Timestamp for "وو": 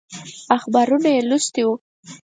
1.65-1.75